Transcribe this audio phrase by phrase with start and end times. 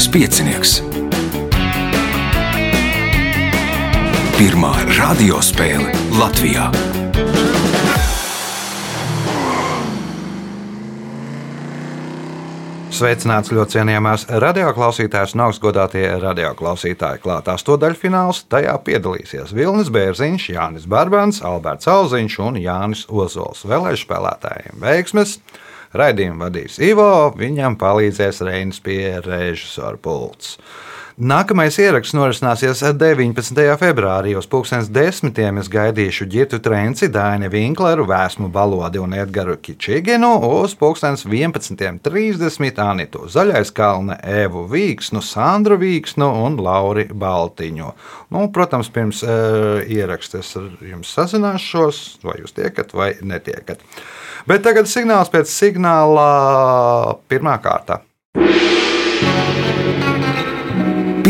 [0.00, 0.70] Mazais piecinieks.
[4.38, 6.70] Pirmā radiospēle Latvijā.
[12.88, 17.20] Sveicināts ļoti cienījamās radioklausītājas un augstgadātie radioklausītāji.
[17.20, 23.66] Klātā stūdaļfināls tajā piedalīsies Vilnis Bērziņš, Jānis Barbans, Alberts Alziņš un Jānis Ozols.
[23.68, 25.42] Vēlēšu spēlētājiem veiksmes!
[25.96, 30.54] Raidījumu vadīs Ivo, viņam palīdzēs Reinis pie režisora pults.
[31.20, 33.58] Nākamais ieraksts norisināsies 19.
[33.76, 34.30] februārī.
[34.40, 35.58] Uz 10.
[35.60, 40.30] es gaidīšu Girtu Trenci, Daini Vinkleru, Vēsmu Balodi un Edgars Kičiginu.
[40.62, 47.92] Uz 11.30 Anitu Zaļais Kalne, Evu Vīksnu, Sandru Vīksnu un Lauri Baltiņu.
[48.32, 53.84] Nu, protams, pirms uh, ieraksta es ar jums sazināšos, vai jūs tiekat vai netiekat.
[54.48, 58.06] Bet tagad signāls pēc signāla pirmā kārta.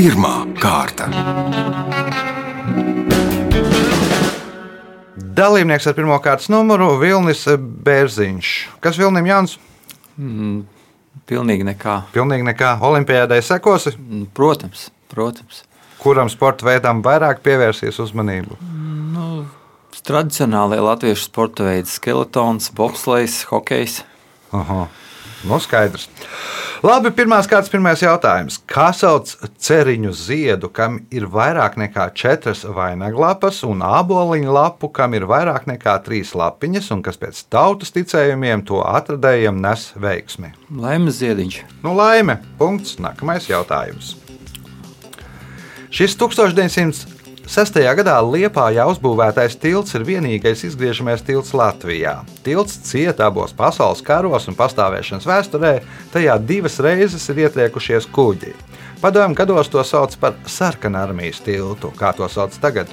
[0.01, 1.11] Pirmā kārta.
[5.37, 7.43] Dalībnieks ar pirmā kārtas numuru- Vilnis
[7.85, 8.53] Bērziņš.
[8.81, 9.59] Kas Vilnim Jānis?
[10.17, 10.63] Mm,
[11.29, 11.99] pilnīgi nekā.
[12.15, 12.79] Pilnīgi nekā.
[12.81, 15.65] Olimpijādai sekosi, Mm, Protams, protams.
[15.99, 18.57] kuram sporta veidam vairāk pievērsies uzmanību.
[19.13, 19.45] Nu,
[20.03, 24.03] tradicionālajie latviešu sporta veidi- skeletons, bobslēgs, hokejs.
[24.55, 24.89] Aha.
[25.49, 26.09] Nu, skaidrs.
[26.85, 28.59] Labi, pirmās kārtas, pirmais jautājums.
[28.69, 35.27] Kā sauc ceriņu ziedu, kam ir vairāk nekā četras vainaglapas, un āboliņu lapu, kam ir
[35.29, 40.55] vairāk nekā trīs lapiņas, un kas pēc tautas ticējumiem to atradējiem nes veiksmi?
[40.73, 41.61] Laimes ziediņš.
[41.85, 42.41] Nu, laime.
[42.61, 42.97] Punkts.
[43.01, 44.15] Nākamais jautājums.
[45.93, 46.17] Šis
[47.51, 47.83] 1906.
[47.99, 52.21] gadā Liepājā uzbūvētais tilts ir vienīgais izgriežamies tilts Latvijā.
[52.47, 55.73] Tilts cieta abos pasaules karos un pastāvēšanas vēsturē,
[56.13, 58.55] tajā divas reizes ir ietriekušies kuģi.
[59.03, 61.91] Padomju gados to sauc par sarkanarmijas tiltu.
[61.99, 62.87] Kā to sauc tagad?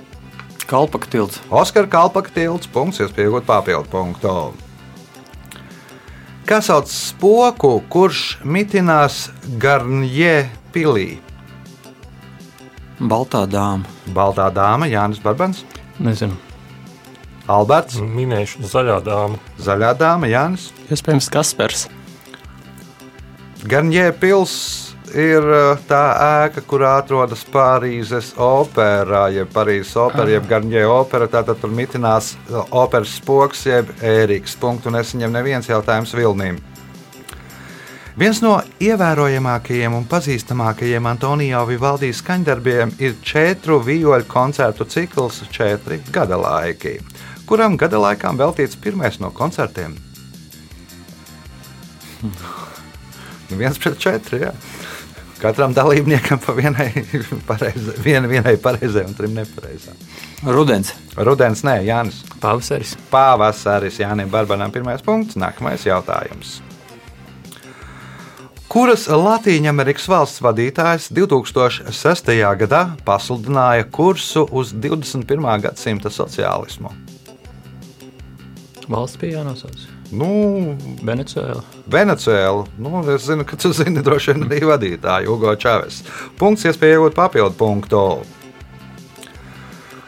[0.65, 1.37] Kalpaka tilts.
[1.53, 4.33] Oskara Kalpaka tilts, punkts, jūs pieaugat papildu punktu.
[6.49, 9.27] Kā sauc spoku, kurš mitinās
[9.61, 11.19] Garnjē pilī?
[12.97, 13.85] Baltā dāma.
[14.09, 15.61] Baltā dāma, Jānis Barbans,
[16.01, 16.33] Nezinu.
[17.47, 19.37] Alberts, Minēšu zaļā dāma.
[19.61, 20.71] Zaļā dāma, Jānis.
[20.91, 21.85] Iespējams, Kaspars.
[23.69, 24.55] Garnjē pils
[25.15, 26.01] ir uh, tā
[26.43, 31.29] ēka, kurā atrodas Parīzes opera, jeb Parīzes opera, jeb Garnjē opera.
[31.31, 34.57] Tātad tur mitinās uh, operas spoks, jeb ēriks.
[34.59, 36.59] Punktu nesaņem neviens jautājums Vilnīm.
[38.17, 46.39] Viens no ievērojamākajiem un pazīstamākajiem Antonio Vivaldi skaņdarbiem ir četru vijoļu koncertu cikls, četri gada
[46.41, 46.95] laiki,
[47.45, 49.93] kuram gada laikām veltīts pirmais no koncertiem.
[52.25, 54.41] Nu, viens pret četri.
[54.47, 54.53] Jā.
[55.37, 56.89] Katram dalībniekam pa vienai
[57.51, 59.93] pareizai, viena, vienai pareizai un trim nepareizai.
[60.49, 60.95] Rudens.
[61.21, 62.23] Rudens, nē, Jānis.
[62.41, 62.97] Pavasaris.
[63.13, 65.37] Pavasaris Jānis Barbanam pirmais punkts.
[65.37, 66.63] Nākamais jautājums.
[68.67, 72.31] Kuras Latvijas valsts vadītājs 2006.
[72.59, 75.47] gadā pasludināja kursu uz 21.
[75.63, 76.91] gadsimta sociālismu?
[78.91, 79.87] Valsts bija jānosauc.
[80.11, 81.63] Nu, Venecuēla.
[81.91, 82.65] Venecijāla.
[82.79, 86.03] Nu, es zinu, ka tu zini droši vien arī vadītāju Ugo Čaves.
[86.39, 88.03] Punkts, iespēja iegūt papildu punktu.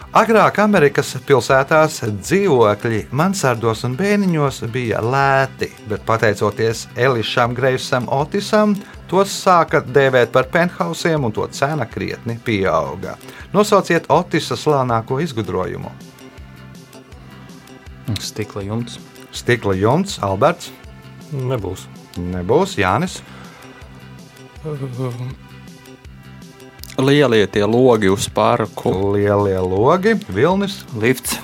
[0.10, 8.74] Agrāk Amerikas pilsētās dzīvokļi mansardos un bēniņos bija lēti, bet pateicoties Elišam Greivsam Otisam,
[9.06, 13.20] tos sāka dēvēt par penthausiem un to cena krietni pieauga.
[13.54, 15.94] Nosauciet Otisa slānāko izgudrojumu.
[18.18, 18.98] Stikla jumts.
[19.30, 20.72] Stikla jumts, Alberts,
[21.30, 21.86] Nebūs.
[22.18, 23.22] nebūs Jānis.
[27.00, 28.92] Lielie tie logi uz parku.
[29.16, 30.82] Lielie logi, vilnis.
[31.00, 31.38] Lifts.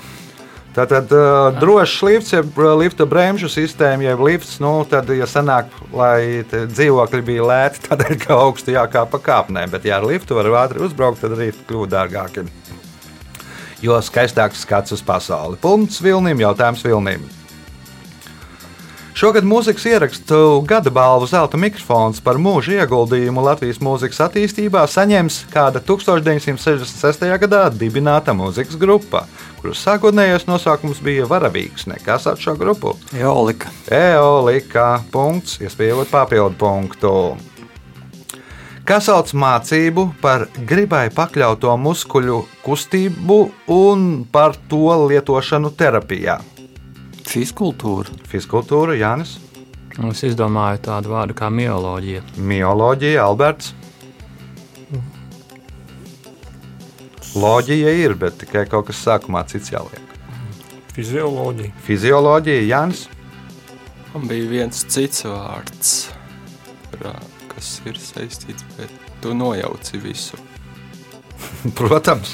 [0.76, 5.70] Tātad uh, drošs lifts, jeb uh, lifta bremžu sistēma, jeb lifts, nu, tad, ja sanāk,
[5.96, 10.50] lai dzīvokļi bija lēti, tādēļ, ka augstu jākāp pa kāpnēm, bet, ja ar liftu var
[10.66, 12.44] ātri uzbraukt, tad arī kļūst dārgāki.
[13.80, 15.56] Jo skaistāks skats uz pasauli.
[15.60, 17.24] Punkts Vilnim, jautājums Vilnim.
[19.16, 25.80] Šogad mūzikas ierakstu gada balvu zelta mikrofons par mūža ieguldījumu Latvijas mūzikas attīstībā saņems kāda
[25.80, 27.22] 1966.
[27.40, 29.22] gadā dibināta mūzikas grupa,
[29.62, 31.86] kuras sākotnējais nosaukums bija Varavīgs.
[31.88, 32.92] Nekas ar šo grupu.
[33.16, 33.72] Eolika.
[33.88, 34.84] Eolika.
[35.14, 37.12] Punkts, iespējot papildu punktu.
[38.84, 43.40] Kas sauc mācību par gribai pakļauto muskuļu kustību
[43.78, 46.36] un par to lietošanu terapijā?
[47.26, 48.14] Fiziskultūra.
[48.30, 49.36] Fiziskultūra, Jānis.
[49.96, 52.22] Un es izdomāju tādu vārdu kā mioloģija.
[52.36, 53.72] Mioloģija, Alberts.
[57.36, 60.14] Loģija ir, bet tikai kaut kas sākumā cits jāliek.
[60.96, 61.72] Fizioloģija.
[61.84, 63.06] Fizioloģija, Jānis.
[64.14, 65.90] Man bija viens cits vārds,
[67.50, 70.40] kas ir saistīts, bet tu nojauci visu.
[71.78, 72.32] Protams,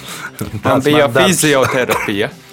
[0.63, 2.31] tā bija fizioterapija.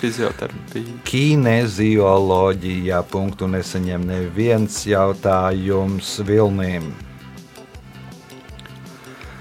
[0.00, 0.96] Fizioterapija.
[1.04, 6.88] Kinezioloģijā punktu nesaņem neviens jautājums Vilnīm.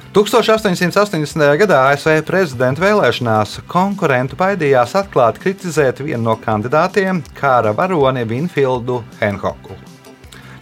[0.10, 1.44] 1880.
[1.62, 9.78] gadā ASV prezidenta vēlēšanās konkurentu baidījās atklāti kritizēt vienu no kandidātiem, kara varoni Vinfildu Henhoku.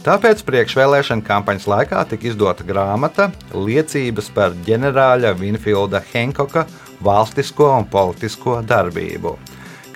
[0.03, 6.67] Tāpēc priekšvēlēšana kampaņas laikā tika izdota grāmata Liecības par ģenerāļa Vinfilda Henkoka
[7.03, 9.37] valstisko un politisko darbību.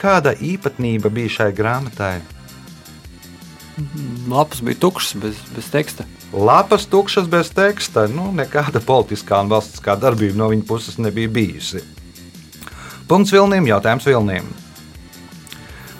[0.02, 2.16] Kāda īpatnība bija šai grāmatai?
[4.30, 6.08] Lapas bija tukšas, bez, bez teksta.
[6.34, 11.84] Lapas tukšas bez teksta, nu, nekāda politiskā un valstiskā darbība no viņa puses nebija bijusi.
[13.08, 14.50] Punkts Vilniem, jautājums Vilniem.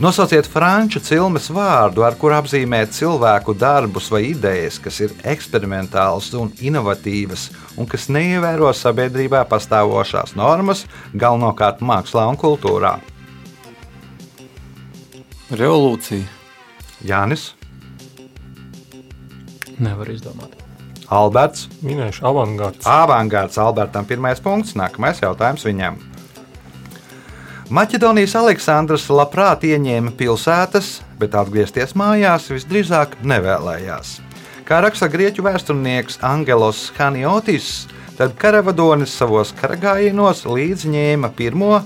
[0.02, 6.50] Nosauciet franču cilmes vārdu, ar kuru apzīmēt cilvēku darbus vai idejas, kas ir eksperimentālas un
[6.58, 12.96] inovatīvas, un kas neievēro sabiedrībā pastāvošās normas, galvenokārt mākslā un kultūrā.
[15.52, 16.24] Revolūcija.
[17.04, 17.50] Jānis,
[19.82, 20.54] Nevar izdomāt.
[21.12, 22.86] Alberts, Minēšu avangards.
[22.88, 25.98] Avangards Albertam pirmais punkts, nākamais jautājums viņam.
[27.72, 34.20] Maķedonijas Aleksandrs labprāt ieņēma pilsētas, bet atgriezties mājās visdrīzāk nevēlējās.
[34.68, 41.80] Kā raksta grieķu vēsturnieks Angelos Haniotis, tad karavadonis savos karagājienos līdzi ņēma pirmo,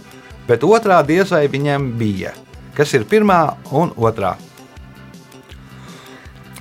[0.45, 2.37] bet otrā diez vai viņam bija.
[2.75, 3.39] Kas ir pirmā
[3.71, 4.35] un otrā?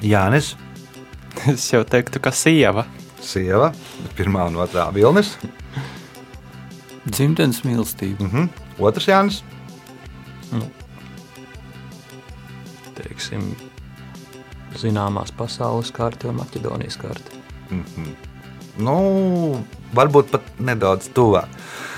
[0.05, 0.55] Jānis,
[1.51, 2.85] Es jau teiktu, ka sieva.
[3.25, 3.73] sieva,
[4.03, 5.33] bet pirmā un otrā vilnis.
[7.09, 8.23] Dzimtenes mīlestība.
[8.29, 8.49] Mhm.
[8.85, 9.43] Otrs Jānis.
[12.95, 13.49] Teiksim,
[14.79, 17.41] zināmās pasaules karte un Maķedonijas karte.
[18.83, 19.61] Nu,
[19.95, 21.51] varbūt pat nedaudz tuvāk.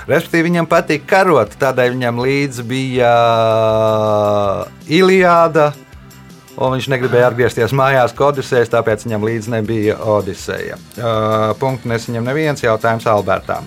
[0.06, 3.14] Respektīvi, viņam patīk karot, tādēļ viņam līdzi bija
[4.86, 5.72] Iliāda.
[6.56, 10.78] Un viņš negribēja atgriezties mājās, kā Odisejas, tāpēc viņam līdzi nebija Odiseja.
[10.96, 13.66] Uh, punktu nesaņem neviens jautājums Albertam.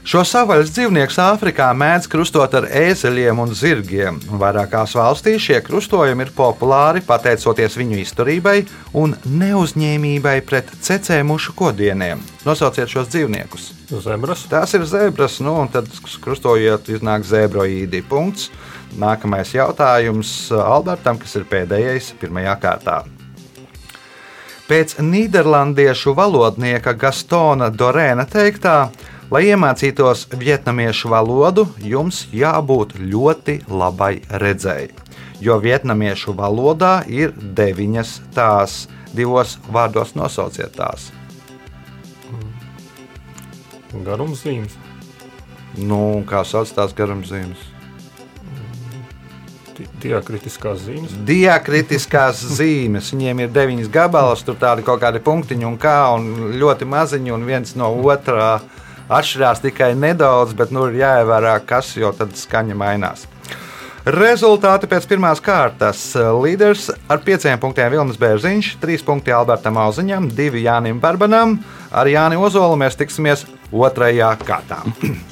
[0.00, 4.16] Šo savvaļas dzīvnieku Āfrikā mēdz krustot ar ēzeļiem un zirgiem.
[4.40, 8.54] Vairākās valstīs šie krustojumi ir populāri pateicoties viņu izturībai
[8.96, 12.24] un neuzņēmībai pret cecēmušu kodieniem.
[12.48, 13.68] Nosauciet šos dzīvniekus.
[14.00, 14.46] Zebras.
[14.48, 15.92] Tās ir zebras, nu, un tad
[16.24, 18.00] krustojot, iznāk zebroīdi.
[18.08, 18.48] Punkts.
[18.96, 23.02] Nākamais jautājums Albertam, kas ir pēdējais pirmajā kārtā.
[24.70, 28.88] Pēc nīderlandiešu valodnieka Gastona Dorēna teiktā,
[29.30, 34.90] lai iemācītos vietnamiešu valodu, jums jābūt ļoti labai redzēji.
[35.40, 38.84] Jo vietnamiešu valodā ir deviņas tās,
[39.16, 41.08] divos vārdos nosauciet tās.
[44.06, 44.76] Garumzīmes.
[45.80, 47.68] Nu, kā sauc tās garumzīmes?
[49.80, 51.14] di- Diakritiskās zīmes.
[51.26, 53.10] Diakritiskās zīmes.
[53.14, 57.46] Viņiem ir deviņas gabalas, tur tādi kaut kādi punktiņi un kā, un ļoti maziņi, un
[57.48, 58.60] viens no otrā
[59.10, 63.26] atšķirās tikai nedaudz, bet nu ir jāievērā, kas, jo tad skaņa mainās.
[64.10, 66.00] Rezultāti pēc pirmās kārtas.
[66.16, 71.58] Līderis ar pieciem punktiem Vilnis Bērziņš, trīs punkti Albertam Auziņam, divi Jānim Barbanam.
[71.92, 74.80] Ar Jāni Ozolu mēs tiksimies otrajā kārtā.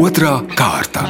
[0.00, 1.02] Otra kārta.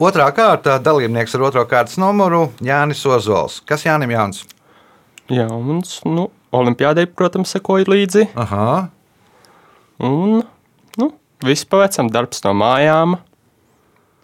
[0.00, 3.58] Otrā kārta dalībnieks ar otro kārtas numuru Jānis Ozols.
[3.66, 4.46] Kas Jānim Jānis?
[5.30, 8.28] Jā, un nu, Olimpijādei, protams, sekoja līdzi.
[8.34, 8.88] Aha,
[10.00, 10.40] Un
[10.96, 11.06] nu,
[11.44, 13.18] viss pavecam darbs no mājām,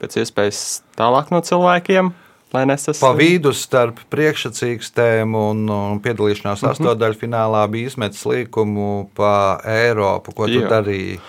[0.01, 0.63] pēc iespējas
[0.97, 2.15] tālāk no cilvēkiem,
[2.57, 3.03] nesas.
[3.03, 6.73] Pa vidu starp priekšsacīkstēm un, un piedalīšanās mm -hmm.
[6.73, 10.33] astotdaļfinālā bija izmetis līkumu pa Eiropu.
[10.33, 10.71] Ko tu Jā.
[10.71, 11.21] darīji?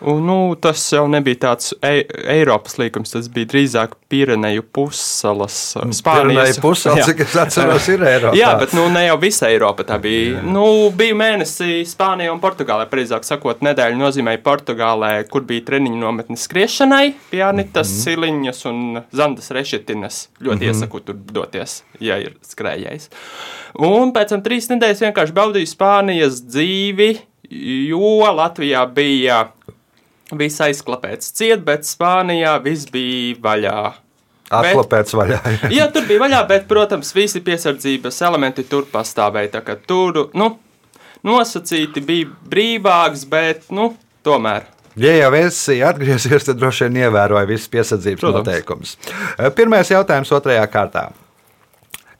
[0.00, 5.58] Un, nu, tas jau nebija tāds e Eiropas līkums, tas bija drīzāk Pireneju pussalas.
[5.76, 7.04] Pirmā pusē, Jā.
[7.10, 8.32] cik es atceros, ir Eiropā.
[8.38, 9.84] Jā, bet nu, ne jau visa Eiropa.
[9.84, 10.40] Tā bija.
[10.40, 10.64] Nu,
[10.96, 12.88] bija mēnesi Spānijā un Portugālē.
[12.88, 18.04] Precīzāk sakot, nedēļa nozīmēja Portugālē, kur bija treniņu nometne skriešanai, pie Anitas mm -hmm.
[18.08, 20.28] Siliņas un Zandas Rešetinas.
[20.40, 20.74] Ļoti mm -hmm.
[20.74, 23.10] iesaku tur doties, ja ir skrējējis.
[23.78, 27.18] Un pēc tam trīs nedēļas vienkārši baudīju Spānijas dzīvi,
[27.90, 29.44] jo Latvijā bija
[30.38, 33.76] viss aizklapēts ciet, bet Spānijā viss bija vaļā.
[34.50, 35.38] Atklāpēts vaļā.
[35.76, 39.54] Jā, tur bija vaļā, bet, protams, visi piesardzības elementi tur pastāvēja.
[39.58, 40.50] Tā kā tur nu,
[41.26, 43.92] nosacīti bija brīvāks, bet nu,
[44.26, 44.66] tomēr.
[45.00, 48.42] Ja jau esi atgriezies, tad droši vien ievēroja visas piesardzības Protams.
[48.42, 48.96] noteikumus.
[49.54, 51.06] Pirmais jautājums otrajā kārtā.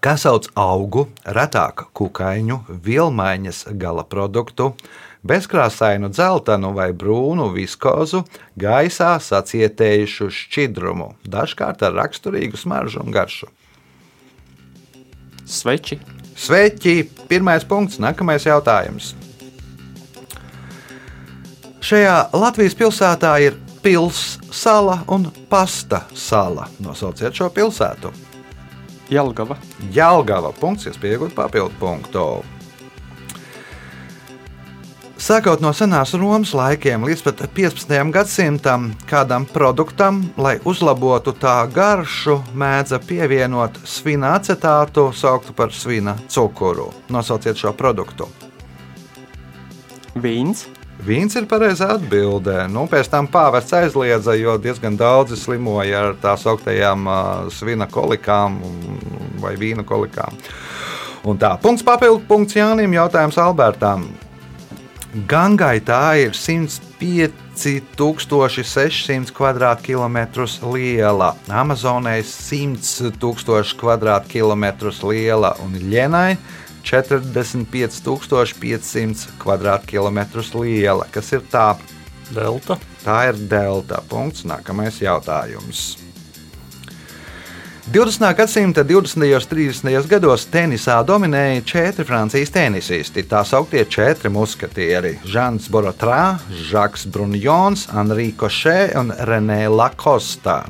[0.01, 4.71] Kā sauc augu, retāk kukaiņu, vilmaiņas gala produktu,
[5.27, 8.25] bezkrāsainu dzeltenu vai brūnu viskozu,
[8.61, 13.51] gaisā sacietējušu šķidrumu, dažkārt ar raksturīgu smaržu un garšu?
[15.45, 15.99] Sveči!
[16.41, 17.03] Sveiki!
[17.29, 19.13] Pirmais punkts, nākamais jautājums.
[21.85, 26.69] Šajā Latvijas pilsētā ir pilsēta un pasta sala.
[26.81, 28.13] Nosauciet šo pilsētu.
[29.11, 29.59] Jelgava!
[29.93, 32.25] Jālgava punkts, kas pieaugot papildu punktu.
[35.21, 37.91] Sākot no senās Romas laikiem līdz pat 15.
[38.09, 46.87] gadsimtam, kādam produktam, lai uzlabotu tā garšu, mēdza pievienot svina acetātu, sauktu par svina cukuru.
[47.13, 48.31] Nosauciet šo produktu.
[50.17, 50.65] Vīns!
[51.05, 52.65] Vīns ir pareizā atbildē.
[52.73, 58.57] Nu, pēc tam pāvests aizliedza, jo diezgan daudzi slimoja ar tā sauktējām uh, svina kolikām
[59.45, 60.41] vai vīna kolikām.
[61.29, 64.09] Un tā, punkts papildu punkts Jānim, jautājums Albertam.
[65.11, 69.35] Gangai tā ir 105,600
[69.83, 73.67] km2 liela, Amazonē 100 000
[74.31, 76.39] km2 liela un Ļenai
[76.87, 81.03] 45,500 km2 liela.
[81.11, 81.75] Kas ir tā?
[82.31, 82.79] Delta.
[83.03, 84.03] Tā ir delta.
[84.09, 84.45] Punkts.
[84.47, 85.99] Nākamais jautājums.
[87.93, 88.35] 20.
[88.37, 89.17] gadsimta 20.
[89.35, 90.07] un 30.
[90.07, 93.25] gados tenisā dominēja četri Francijas tenisisti.
[93.27, 96.39] Tā sauktie četri muskatieri- Žants Borotrā,
[96.71, 100.69] Žaks Brunjons, Henri Košē un Renē Lakosta.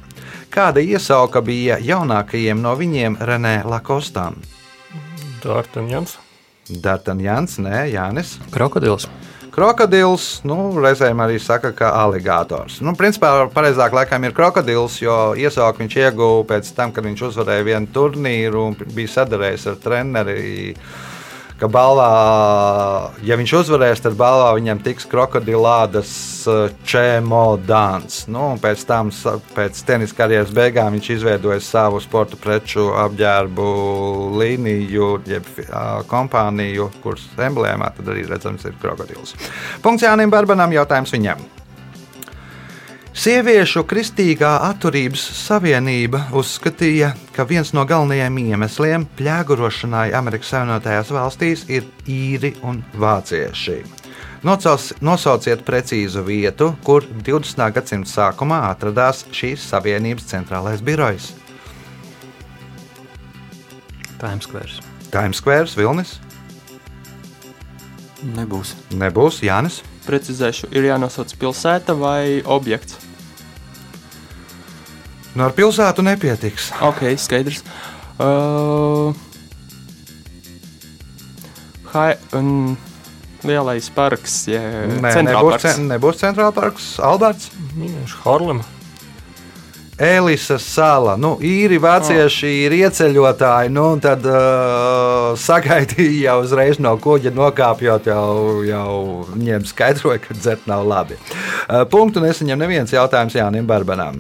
[0.51, 4.41] Kāda iesauka bija jaunākajiem no viņiem Renē Lakostam?
[5.45, 6.17] Dārtaņjans.
[6.71, 8.39] Dartanjans, nē, Jānis.
[8.51, 9.09] Krokodils.
[9.61, 12.79] Krokodils, nu, reizēm arī saka, ka aligators.
[12.81, 17.67] Nu, principā pareizāk laikam ir krokodils, jo iesauku viņš ieguva pēc tam, kad viņš uzvarēja
[17.67, 20.47] vienu turnīru un bija sadarējis ar treneri.
[21.61, 26.13] Ka balvā, ja viņš uzvarēs, tad balvā viņam tiks krokodilādas
[26.89, 28.23] čemodāns.
[28.33, 29.11] Nu, pēc tam,
[29.53, 33.69] pēc tenisa karjeras beigām, viņš izveidoja savu sporta preču apģērbu
[34.41, 35.53] līniju, jeb
[36.09, 39.37] kompāniju, kuras emblēmā tad arī redzams ir krokodils.
[39.85, 41.60] Punkts Jānim Barbanam, jautājums viņam.
[43.21, 51.85] Sieviešu kristīgā atturības savienība uzskatīja, ka viens no galvenajiem iemesliem plēgurošanai Amerikas Savienotajās valstīs ir
[52.09, 53.75] īri un vācieši.
[54.49, 57.61] Nocels, nosauciet precīzu vietu, kur 20.
[57.77, 61.35] gadsimta sākumā atradās šīs savienības centrālais birojs.
[64.17, 64.81] Times Square.
[65.13, 66.17] Times Square, Vilnis,
[68.33, 68.73] Nebūs.
[68.97, 69.83] nebūs Jānis.
[70.09, 73.10] Precizēšu, ir jānosauc pilsēta vai objekts.
[75.39, 76.71] No ar pilsētu nepietiks.
[76.83, 77.61] Ok, skaidrs.
[78.21, 79.15] Uh,
[81.95, 82.77] hai, un
[83.47, 85.65] lielais parks, ja Nē, nebūs, centrālparks.
[85.65, 87.51] cen- nebūs centrālais parks, Alberts.
[87.79, 88.67] Minēšu Harlemu.
[90.01, 91.13] Elisas sala.
[91.21, 98.09] Nu, īri vācieši ir ieceļotāji, nu, un tad uh, sagaidīja jau uzreiz no kuģa nokāpjot,
[98.09, 98.95] jau, jau
[99.35, 101.19] viņiem skaidroja, ka dzert nav labi.
[101.69, 104.17] Uh, punktu nesaņem neviens jautājums Jānim Barbanam.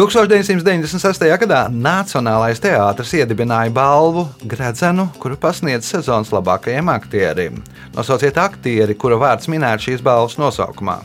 [0.00, 1.26] 1996.
[1.42, 7.58] gadā Nacionālais teātris iedibināja balvu Gradzenu, kuru pasniedz sezonas labākajiem aktierim.
[7.92, 10.96] Nosauciet aktieri, kura vārds minēts šīs balvas nosaukumā.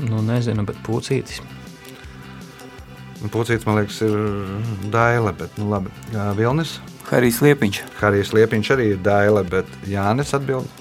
[0.00, 1.44] Nu, nezinu, bet pucītis.
[3.34, 5.92] Pucīts, man liekas, ir daila, bet nu, labi.
[6.40, 6.78] Vilnis,
[7.10, 7.84] Harijs Liepiņš.
[8.00, 10.72] Harijs Liepiņš arī ir daila, bet Jānis atbild.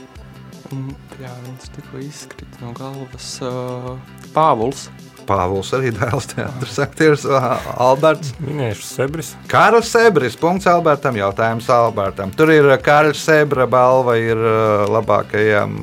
[0.72, 3.34] Un, Jā, viens tikko izkrita no galvas.
[3.44, 3.98] Uh,
[4.32, 4.88] Pāvuls.
[5.28, 7.26] Pāvils arī dēls teātris, aktieris
[7.74, 8.34] Alberts.
[8.44, 9.34] Minēšu Sebris.
[9.52, 12.34] Kārlis Sebris, punkts Albertam, jautājums Albertam.
[12.36, 15.78] Tur ir Kārlis Sebra balva, ir ā, labākajam,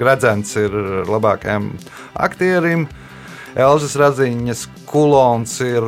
[0.00, 0.72] Gradzens ir
[1.06, 1.70] labākajam
[2.26, 2.88] aktierim.
[3.54, 5.84] Elzas Raziņas kulons ir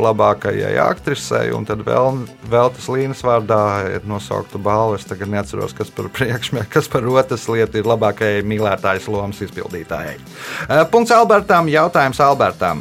[0.00, 3.64] labākajai aktrisei, un tad vēl, vēl tas līnijas vārdā
[3.96, 4.96] ir nosaukta balva.
[4.96, 10.16] Es tagad neatceros, kas par priekšmetu, kas par otras lietu ir labākajai mīlētājas lomas izpildītājai.
[10.16, 12.80] Eh, Punkts Albertam, jautājums Albertam.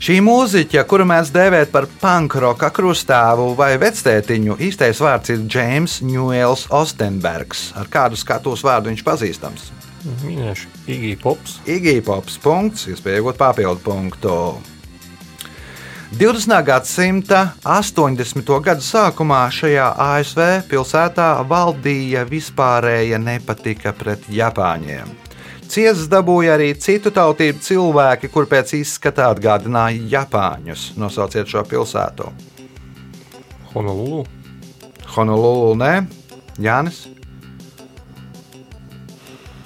[0.00, 6.64] Šī mūziķa, kuru mēs dēvējam par pankroka krustāvu vai vectētiņu, īstais vārds ir James Newells
[6.72, 7.66] Ostenbergs.
[7.76, 9.68] Ar kādu skatuves vārdu viņš pazīstams?
[10.00, 11.58] Minēšu Igija Pops.
[11.68, 14.36] Igīpops punkts, iespēja iegūt papildu punktu.
[16.16, 16.56] 20.
[16.66, 18.48] gadsimta 80.
[18.64, 20.40] gadu sākumā šajā ASV
[20.70, 25.12] pilsētā valdīja vispārēja nepatika pret Japāņiem.
[25.70, 30.88] Ciesas dabūja arī citu tautību cilvēki, kur pēc izskata atgādināja Japāņus.
[30.98, 32.32] Nosauciet šo pilsētu.
[33.70, 34.24] Honolulu.
[35.14, 35.94] Honolulu, nē,
[36.58, 37.04] Jānis.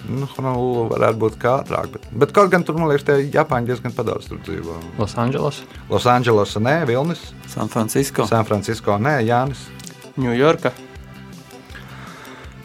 [0.04, 3.70] Nu, Honolulu varētu būt kā ātrāk, bet, bet kaut gan tur, man liekas, tie Japāņi
[3.70, 4.76] diezgan padaudz tur dzīvo.
[5.00, 5.62] Losandželos.
[5.88, 8.26] Losandželosā, nē, Vilnis, San Francisco.
[8.28, 9.64] San Francisco, nē, Jānis.
[10.20, 10.74] Ņujorka.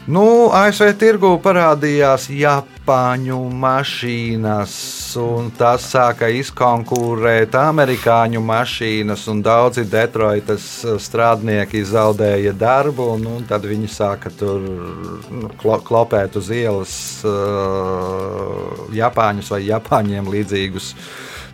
[0.09, 0.25] Nu,
[0.57, 4.73] ASV tirgū parādījās Japāņu mašīnas,
[5.21, 10.65] un tas sāka izkonkurēt amerikāņu mašīnas, un daudzi Detroitas
[11.01, 16.95] strādnieki zaudēja darbu, un, un tad viņi sāka tur nu, klo, klopēt uz ielas
[17.27, 20.93] uh, Japāņus vai Japāņiem līdzīgus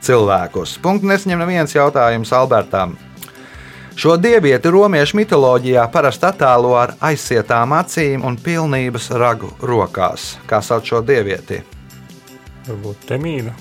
[0.06, 0.78] cilvēkus.
[0.84, 2.96] Punkts nesņem neviens jautājums Albertam.
[3.96, 10.34] Šo dievieti romiešu mitoloģijā parasti attēlo ar aizsietām acīm un pilnības ragu rokās.
[10.50, 11.62] Kā sauc šo dievieti?
[12.68, 13.54] Varbūt Temīda.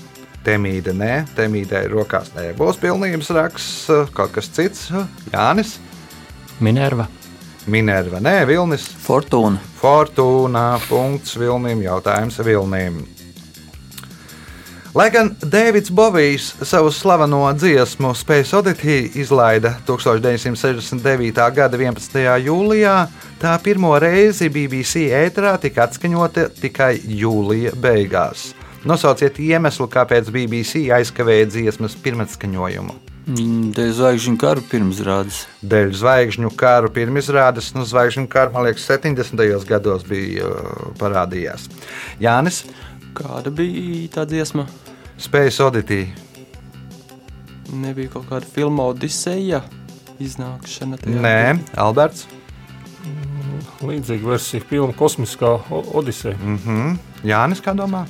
[0.44, 3.68] Temīda, nē, temīdai rokās nebūs pilnības rags,
[4.12, 4.88] kaut kas cits.
[5.30, 5.78] Jānis,
[6.58, 7.06] Minerva.
[7.70, 9.62] Minerva, nē, Vilnis, Fortūna.
[9.78, 13.04] Fortūna, punkts Vilnim, jautājums Vilnim.
[14.94, 21.54] Lai gan Deivids Bovijs savu slaveno dziesmu Space Oddity izlaida 1969.
[21.54, 22.18] gada 11.
[22.46, 22.92] jūlijā,
[23.42, 28.52] tā pirmo reizi BBC ēterā tika atskaņota tikai jūlija beigās.
[28.86, 32.94] Nosauciet iemeslu, kāpēc BBC aizkavēja dziesmas pirmatskaņojumu.
[33.26, 35.42] Mm, Dēļ zvaigžņu karu pirmsrādes.
[35.74, 39.42] Dēļ zvaigžņu kara pirmizrādes, nu, zvaigžņu kara, man liekas, 70.
[39.66, 41.66] gados bija uh, parādījās.
[42.22, 42.62] Jānis,
[43.14, 44.66] Kāda bija tā dziesma?
[45.18, 46.06] Space Oddity.
[47.72, 49.62] Nebija kaut kāda filma Odiseja
[50.22, 50.98] iznākšana.
[51.06, 52.26] Nē, Alberts.
[53.84, 56.36] Līdzīga versija filma Kosmiskā Odiseja.
[56.36, 56.96] Mm -hmm.
[57.24, 58.06] Jānis, kā domā?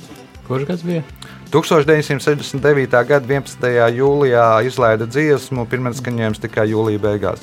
[0.47, 1.03] Kurš gads bija?
[1.51, 3.05] 1969.
[3.07, 3.95] gada 11.
[3.97, 7.41] jūlijā izlaida dziesmu, pirmais skaņojums tikai jūlijā beigās.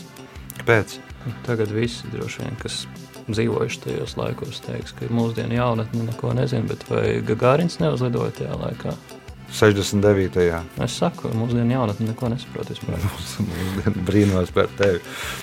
[0.59, 0.99] Kāpēc?
[1.47, 2.87] Tagad visi droši vien, kas
[3.29, 8.95] dzīvojuši tajos laikos, teiks, ka mūsdienu jaunatne neko nezina, bet vai Gagārins neuzlidoja tajā laikā?
[9.53, 10.61] 69.
[10.83, 12.71] Es saku, mūsdienu jaunatne neko nesaprot.
[14.09, 15.03] Brīnos par tevi.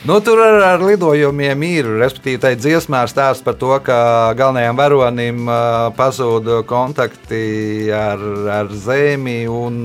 [0.10, 1.92] Nu, tur ar, ar lidojumiem ir.
[2.02, 4.00] Respektīvi, tai dziesmā ir stāsts par to, ka
[4.40, 8.24] galvenajam varonim uh, pazūd kontakti ar,
[8.60, 9.44] ar Zemi.
[9.50, 9.78] Un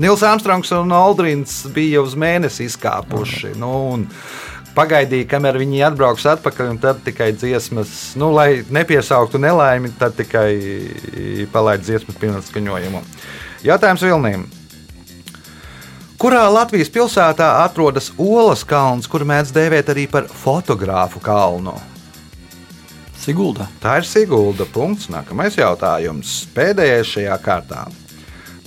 [0.00, 3.56] Nils Armstrongs un Aldrins bija uz mēnesi izkāpuši.
[3.60, 4.06] Nu, un
[4.76, 11.46] Pagaidīja, kamēr viņi atbrauks atpakaļ, un tad tikai dziesmas, nu, lai nepiesauktu nelaimi, tad tikai
[11.50, 13.02] palaid dziesmas pilnskaņojumu.
[13.66, 14.46] Jautājums Vilnīm.
[16.20, 21.74] Kurā Latvijas pilsētā atrodas Olas kalns, kur mēdz dēvēt arī par fotogrāfu kalnu?
[23.20, 23.66] Sigulda.
[23.80, 24.64] Tā ir Sigulda.
[24.68, 25.10] Punkts.
[25.12, 26.42] Nākamais jautājums.
[26.54, 27.84] Pēdējais šajā kārtā.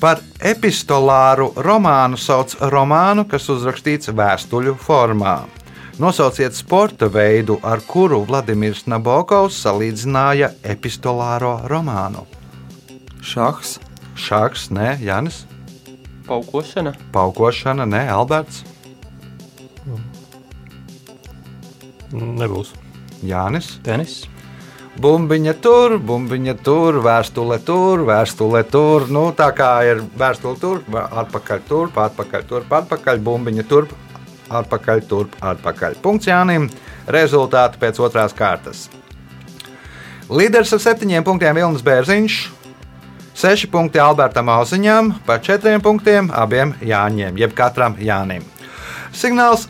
[0.01, 5.37] Par epistolāru romānu sauc romānu, kas uzrakstīts vēstuļu formā.
[5.99, 12.25] Nosauciet sporta veidu, ar kuru Vladimirs Nabokovs salīdzināja epistolāro romānu.
[13.21, 13.79] Šahs.
[14.13, 15.47] Šāks, nē, Janis,
[16.27, 16.93] Paukošana.
[17.11, 18.61] paukošana, nē, Alberts,
[22.13, 22.73] Nebūs.
[23.25, 23.79] Jānis.
[23.83, 24.23] Tenis.
[25.01, 29.07] Bumbiņa tur, bumbiņa tur, vēstule tur, vēstule tur.
[29.09, 33.89] Nu, tā kā ir vēstule tur, atpakaļ tur, atpakaļ tur, atpakaļ, bumbiņa tur,
[34.49, 35.99] atpakaļ tur, atpakaļ.
[36.03, 36.69] Punkts Jānim.
[37.07, 38.87] Rezultāti pēc otrās kārtas.
[40.31, 42.37] Līderis ar septiņiem punktiem Vilnis Bērziņš,
[43.37, 48.45] seši punkti Albertam Auziņam, pa četriem punktiem abiem Jāņiem, jeb katram Jānim.
[49.13, 49.67] Signāls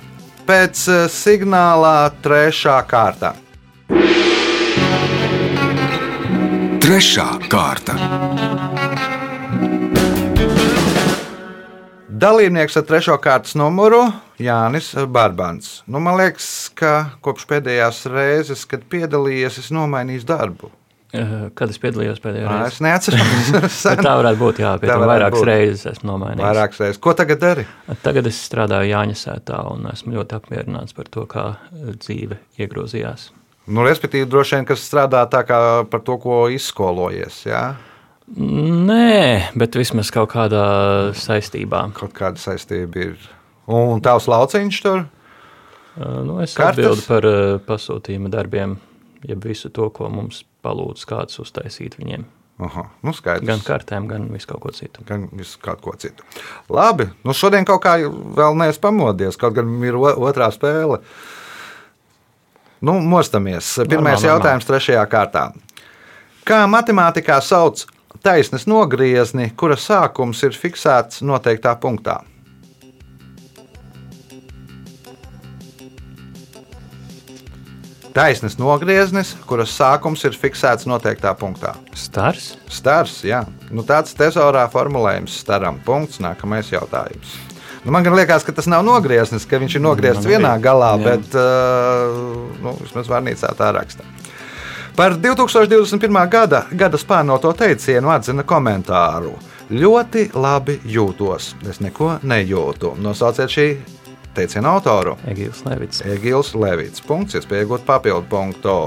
[0.47, 3.33] pēc eh, signālā trešā kārta.
[6.83, 7.97] Trešā kārta.
[12.23, 14.05] Dalībnieks ar trešo kārtas numuru
[14.39, 15.81] Jānis Barbans.
[15.91, 16.45] Nu, man liekas,
[16.77, 16.93] ka
[17.25, 20.69] kopš pēdējās reizes, kad piedalījies, es nomainīju darbu.
[21.13, 22.69] Eh, Kad es piedalījos pēdējā reizē?
[22.71, 23.81] Es neatceros.
[24.07, 24.61] Tā varētu būt.
[24.63, 25.49] Jā, Tā varētu vairākas būt.
[25.51, 26.45] reizes esmu nomainījis.
[26.47, 27.01] Vairākas reizes.
[27.03, 27.65] Ko tagad dari?
[28.05, 33.33] Tagad es strādāju Jāņa sētā un esmu ļoti apmierināts par to, kā eh, dzīve iegrozījās.
[33.67, 35.59] Nu, respektīvi, droši vien, kas strādā tā kā
[35.91, 37.43] par to, ko izskolojies.
[37.51, 37.65] Jā?
[38.31, 40.63] Nē, bet vismaz kaut kādā
[41.17, 41.83] saistībā.
[41.97, 43.27] Kaut kāda saistība ir.
[43.67, 45.03] Un tavs lauciņš tur?
[45.99, 46.79] Nu, es Kartes?
[46.79, 47.27] atbildu par
[47.67, 48.77] pasūtījuma darbiem,
[49.27, 52.25] jeb visu to, ko mums palūdzu kādus uztaisīt viņiem.
[52.63, 53.45] Aha, nu skaidrs.
[53.49, 55.03] Gan kartēm, gan visu kaut ko citu.
[55.05, 56.25] gan visu kaut ko citu.
[56.69, 61.01] Labi, nu šodien kaut kā vēl neesmu pamodies, kaut gan ir otrā spēle.
[62.83, 63.75] Nu, mostamies.
[63.87, 65.47] Pirmais Normāli, jautājums trešajā kārtā.
[66.43, 67.85] Kā matemātikā sauc
[68.23, 72.21] taisnes nogriezni, kura sākums ir fiksēts noteiktā punktā?
[78.13, 81.71] Taisnes nogrieznis, kuras sākums ir fiksēts noteiktā punktā.
[81.97, 82.51] Stars?
[82.69, 83.39] Stars, jā.
[83.73, 85.79] Nu, tāds tezaurā formulējums staram.
[85.81, 86.21] Punkts.
[86.21, 87.33] Nākamais jautājums.
[87.81, 91.07] Nu, man liekas, ka tas nav nogrieznis, ka viņš ir nogriezts vienā galā, Jā.
[91.09, 94.05] bet uh, nu, vismaz vārnīcā tā raksta.
[94.95, 96.29] Par 2021.
[96.29, 99.31] gada, gada spārnoto teicienu atzina komentāru.
[99.73, 101.55] Ļoti labi jūtos.
[101.65, 102.91] Es neko nejūtu.
[103.01, 103.65] Nosauciet šī
[104.37, 105.15] teiciena autoru.
[105.25, 106.03] Egīls Levits.
[106.05, 107.01] Egils Levits.
[107.07, 108.77] Punkts, iespēja iegūt papildu punktu.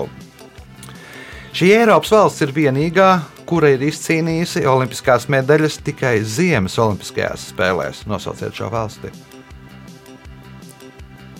[1.56, 3.10] Šī Eiropas valsts ir vienīgā,
[3.50, 8.06] kura ir izcīnījusi olimpiskās medaļas tikai Ziemas Olimpiskajās spēlēs.
[8.06, 9.10] Nosauciet šo valsti.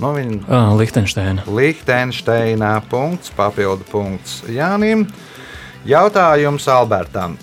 [0.01, 1.47] No viņa Ah, Lihtenšteina.
[1.49, 5.07] Liechtensteinā punkts, papildu punkts Jānim.
[5.87, 7.39] Jautājums Albertam.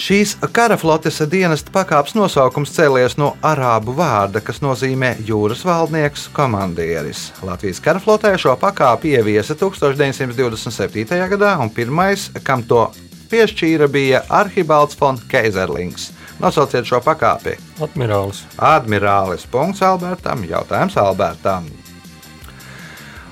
[0.00, 7.26] Šīs kara flotes dienesta pakāpes nosaukums cēlies no arābu vārda, kas nozīmē jūras valdnieks, komandieris.
[7.44, 11.04] Latvijas kara flotē šo pakāpi ieviesa 1927.
[11.34, 12.86] gadā, un pirmais, kam to
[13.28, 16.14] piešķīra, bija Arhibalds von Keizerlings.
[16.40, 17.58] Nosauciet šo pakāpi.
[17.84, 18.44] Admirālis.
[18.56, 19.44] Admirālis.
[19.50, 20.44] Punkts Albertam.
[20.48, 21.68] Jautājums Albertam.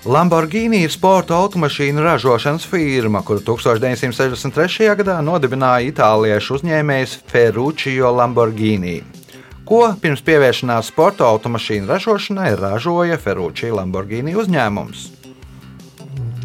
[0.08, 4.92] Lamborghini ir sporta automašīnu ražošanas firma, kuru 1963.
[5.00, 9.00] gadā nodibināja itāliešu uzņēmējs Ferruccio Lamborghini.
[9.68, 15.08] Ko pirms pievēršanās sporta automašīnu ražošanai ražoja Ferruccio Lamborghini uzņēmums?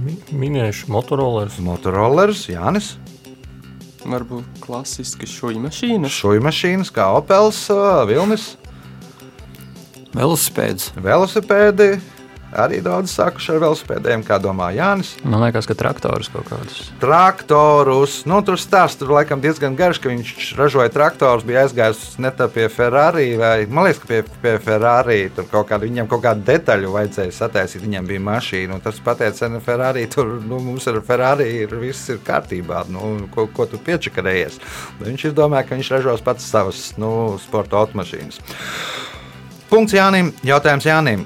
[0.04, 1.62] Mi minējuši motorolers.
[1.64, 2.96] Motorolers Jānis,
[4.04, 6.12] Varbūt klasiski šūju mašīnas.
[6.12, 8.58] šūju mašīnas kā Opels, ā, Vilnis,
[10.14, 10.92] Velosipēds.
[11.00, 12.02] velosipēdi.
[12.54, 15.16] Arī daudz sākuši ar velosipēdiem, kā domā Jānis.
[15.26, 16.92] Man liekas, ka traktorus kaut kādus.
[17.02, 18.20] traktorus.
[18.30, 22.46] Nu, tur stāsts tur laikam diezgan garš, ka viņš ražoja traktorus, bija aizgājis ne tā
[22.54, 26.46] pie Ferrari, vai man liekas, ka pie, pie Ferrari tur kaut kāda, viņam kaut kādu
[26.52, 27.82] detaļu vajadzēja sataisīt.
[27.88, 32.14] Viņam bija mašīna, un tas pateica, ka Ferrari tur nu, mums ar Ferrari ir viss
[32.14, 32.86] ir kārtībā.
[32.94, 34.62] Nu, ko, ko tu piečakarējies?
[35.02, 38.40] Viņš izdomāja, ka viņš ražos pats savas nu, sporta automašīnas.
[39.74, 40.30] Punkts Jānim.
[40.46, 41.26] Jautājums Jānim.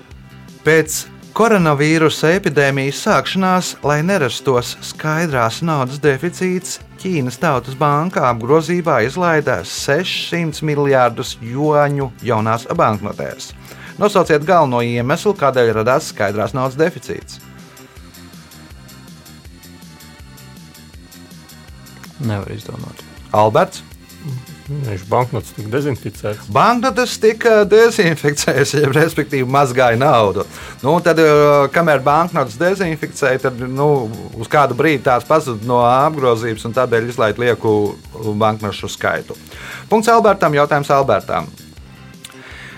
[0.63, 1.01] Pēc
[1.37, 11.35] koronavīrusa epidēmijas sākšanās, lai nerastos skaidrās naudas deficīts, Ķīnas Tautas Banka apgrozībā izlaida 600 miljardus
[11.45, 13.51] juāņu jaunās banknotēs.
[14.01, 17.37] Nosauciet galveno iemeslu, kādēļ radās skaidrās naudas deficīts.
[22.17, 23.05] Nevar izdomāt.
[23.29, 23.85] Alberts.
[24.67, 26.47] Minējuši banknotes tika dezinficēts.
[26.51, 30.43] Banknotes tika dezinficētas, jeb respektīvi mazgāja naudu.
[30.83, 36.67] Nu, tad, eh, kamēr banknotes dezinficēja, tad nu, uz kādu brīdi tās pazuda no apgrozības
[36.67, 37.95] un tādēļ izlaiž lieku
[38.35, 39.37] banknošu skaitu.
[39.89, 41.47] Punkts Albertam, jautājums Albertam.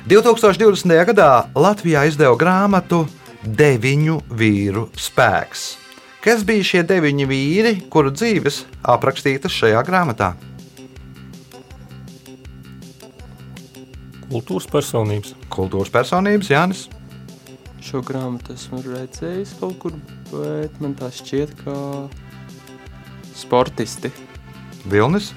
[0.07, 0.93] 2020.
[1.09, 3.07] gadā Latvijā izdeva grāmatu
[3.43, 5.77] Deviņu vīru spēks.
[6.21, 10.33] Kas bija šie deviņi vīri, kuru dzīves aprakstītas šajā grāmatā?
[14.29, 15.33] Kultūras personības.
[15.53, 16.85] Kultūras personības Jānis.
[17.81, 19.95] Šo grāmatu esmu redzējis kaut kur,
[20.29, 21.75] bet man tā šķiet, ka
[23.39, 24.11] sportisti.
[24.89, 25.33] Vilnis,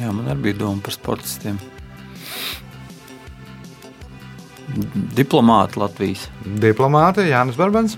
[0.00, 1.58] Jā, man arī bija doma par sportistiem.
[5.16, 6.26] Diplomāti Latvijas.
[6.60, 7.96] diplomāti Jānis Barbans.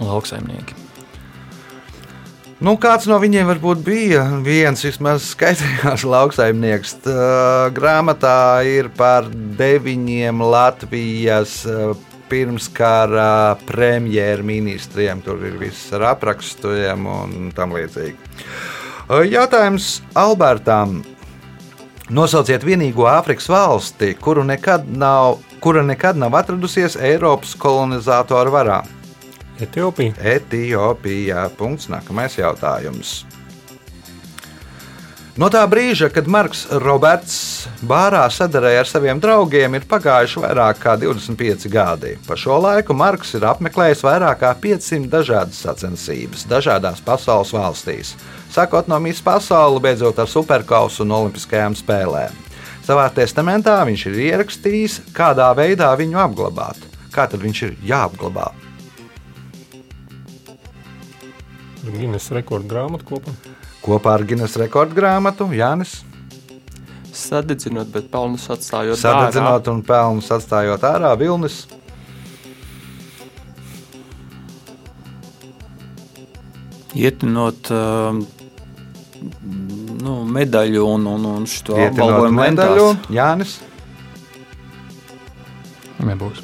[0.00, 0.83] Lauksaimnieki.
[2.62, 6.92] Nu, kāds no viņiem varbūt bija viens vismaz skaitījās lauksaimnieks.
[7.02, 9.26] Tā Grāmatā ir par
[9.58, 11.96] deviņiem Latvijas eh,
[12.30, 15.24] pirmskara premjerministriem.
[15.26, 18.14] Tur ir viss ar aprakstiem un tam līdzīgi.
[18.14, 21.00] Eh, Jautājums Albertam.
[22.14, 28.82] Nosauciet vienīgo Āfrikas valsti, kuru nekad nav, kura nekad nav atradusies Eiropas kolonizatoru varā.
[29.62, 30.16] Etiopija.
[30.18, 31.46] Etiopijā.
[31.58, 31.90] Punkts.
[31.92, 33.22] Nākamais jautājums.
[35.34, 40.92] No tā brīža, kad Marks Roberts bārā sadarēja ar saviem draugiem, ir pagājuši vairāk kā
[41.00, 42.12] 25 gadi.
[42.22, 48.14] Pa šo laiku Marks ir apmeklējis vairāk kā 500 dažādas sacensības, dažādās pasaules valstīs.
[48.54, 52.36] Sākot no Mīs pasaules, beidzot ar superkausu un olimpiskajām spēlēm.
[52.86, 56.78] Savā testamentā viņš ir ierakstījis, kādā veidā viņu apglabāt.
[57.10, 58.52] Kā tad viņš ir jāapglabā?
[61.92, 63.36] Guinness rekordu grāmatu kopā.
[63.84, 66.02] Kopā ar Guinness rekordu grāmatu Jānis
[67.14, 71.60] Sadedzinot, bet pelnus atstājot sadedzinot un pelnus atstājot ārā vilnis.
[76.94, 78.18] Ietinot uh,
[80.02, 83.14] nu, medaļu un, un, un šo apbalvojumu medaļu lentās.
[83.14, 83.56] Jānis.
[86.04, 86.42] Nebūs.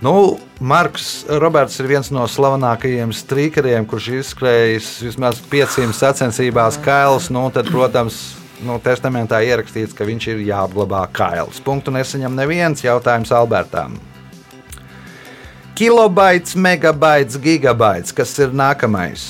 [0.00, 7.30] Nu, Marks Roberts ir viens no slavenākajiem strīkeriem, kurš izskrējis vismaz 500 sacensībās kails.
[7.32, 8.18] Nu, tad, protams,
[8.66, 11.62] nu, testamentā ierakstīts, ka viņš ir jāapglabā kails.
[11.64, 13.96] Punktu nesaņem neviens jautājums Albertam.
[15.76, 18.12] Kilobaits, megabaits, gigabaits.
[18.16, 19.26] Kas ir nākamais?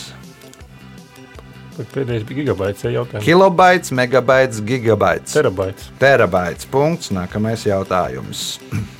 [1.76, 3.26] Pēdējais bija gigabaits, ja jautājums.
[3.26, 5.34] Kilobaits, megabaits, gigabaits.
[5.36, 5.90] Terabaits.
[6.02, 6.70] Terabaits.
[6.70, 7.14] Punkts.
[7.14, 8.46] Nākamais jautājums.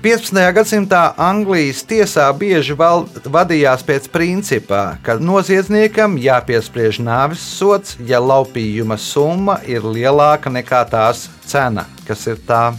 [0.00, 0.32] 15.
[0.56, 8.96] gadsimtā Anglijas tiesā bieži val, vadījās pēc principa, ka noziedzniekam jāpiespriež nāves sots, ja laupījuma
[8.96, 11.84] summa ir lielāka nekā tās cena.
[12.08, 12.70] Kas ir tā?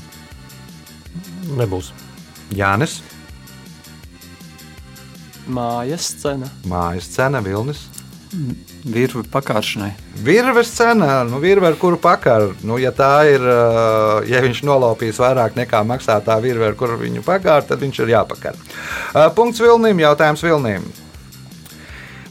[1.60, 1.91] Nebūs.
[2.57, 3.03] Jānis,
[5.45, 6.49] Mājas cena.
[6.65, 7.86] mājas cena, vilnis.
[8.82, 9.91] Virvi pakāršanai.
[10.26, 12.48] Virves cena, nu, virve ar kuru pakar.
[12.65, 13.46] Nu, ja tā ir,
[14.30, 18.15] ja viņš nolaupīs vairāk nekā maksā tā virve, ar kuru viņu pakar, tad viņš ir
[18.15, 18.58] jāpakar.
[19.38, 20.89] Punkts Vilnim, jautājums Vilnim.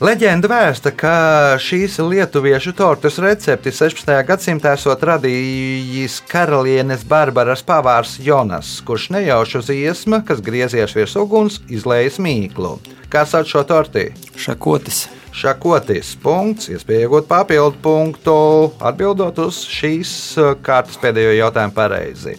[0.00, 1.14] Leģenda vēsta, ka
[1.60, 4.08] šīs lietuviešu tortes recepti 16.
[4.24, 11.60] gadsimtā esot radījis karalienes Barbaras pavārs Jonas, kurš nejauši uz iesma, kas griezies virs uguns,
[11.68, 12.78] izlējas mīklu.
[13.12, 14.08] Kā sauc šo torti?
[14.40, 15.04] Šakotis.
[15.30, 18.36] Šakotis punkts, iespēja iegūt papildu punktu,
[18.82, 22.34] atbildot uz šīs uh, kārtas pēdējo jautājumu pareizi.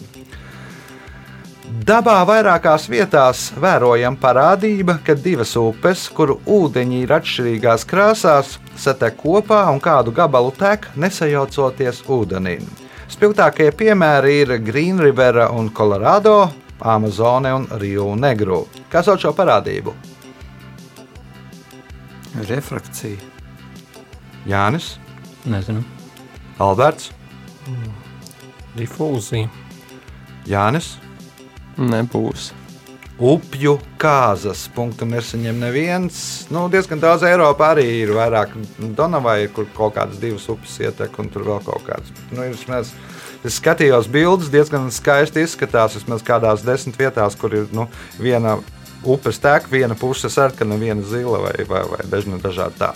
[1.82, 9.64] Dabā vairākās vietās vērojama parādība, ka divas upes, kuru ūdeņi ir atšķirīgās krāsās, satek kopā
[9.72, 12.58] un kādu gabalu tek, nesajaucoties ūdenī.
[13.10, 18.66] Spilgtākie piemēri ir Green River un Colorado, Amazone un Rio Negru.
[18.92, 20.11] Kas sauc šo parādību?
[22.48, 23.16] Refrakcija.
[24.48, 24.96] Jānis,
[25.44, 25.82] Nezinu.
[26.62, 27.10] Alberts,
[28.76, 29.50] Difūzija.
[30.48, 30.96] Jānis.
[31.76, 32.50] Nebūs.
[33.22, 36.16] Upju kāzas punktu nesaņem neviens.
[36.52, 38.56] Nu, diezgan daudz Eiropā arī ir vairāk
[38.96, 42.10] Donavai, kur kaut kādas divas upes ietek, un tur vēl kaut kādas.
[42.32, 42.90] Nu, ir, vismaz,
[43.44, 45.98] es skatījos bildes, diezgan skaisti izskatās.
[46.00, 47.86] Vismaz kādās desmit vietās, kur ir nu,
[48.18, 48.56] viena
[49.04, 52.92] upes tek, viena puse sarkana, viena zila vai, vai, vai dažna dažādi tā.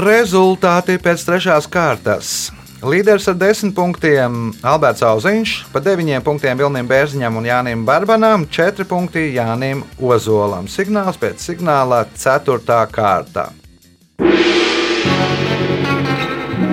[0.00, 2.50] Rezultāti pēc trešās kārtas.
[2.80, 8.86] Līderis ar desmit punktiem Alberts Auziņš, pa deviņiem punktiem Vilnim Bērziņam un Jānim Barbanam, četri
[8.88, 10.64] punkti Jānim Ozolam.
[10.64, 13.50] Signāls pēc signāla ceturtā kārta.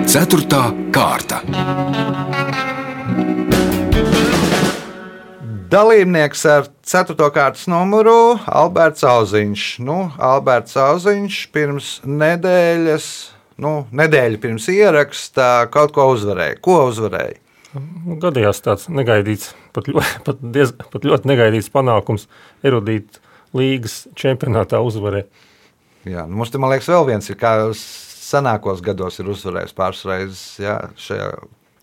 [0.08, 1.42] Ceturtā kārta.
[5.68, 7.26] Dalībnieks ar 4.
[7.28, 9.64] kārtas numuru Alberts Auziņš.
[9.84, 13.08] Nu, Alberts Auziņš pirms nedēļas,
[13.60, 16.56] nu, nedēļa pirms ierakstā kaut ko uzvarēja.
[16.64, 17.36] Ko uzvarēja?
[17.76, 22.24] Nu, Gadījās tāds negaidīts, pat, ļo, pat, diez, pat ļoti negaidīts panākums
[22.64, 23.20] erudīt
[23.52, 25.26] līgas čempionātā uzvarē.
[26.08, 30.04] Jā, nu, mums te, man liekas, vēl viens ir, kā senākos gados ir uzvarējis pāris
[30.08, 31.28] reizes jā, šajā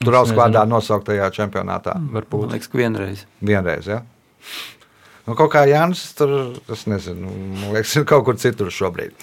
[0.04, 1.96] Turauskvārdā nosauktajā čempionātā.
[2.00, 2.52] Man Varbūt.
[2.52, 3.26] liekas, ka vienreiz.
[3.42, 4.02] Vienreiz, ja?
[5.26, 7.32] Nu, kaut kā Jānis tur, es nezinu,
[7.62, 9.16] man liekas, ir kaut kur citur šobrīd.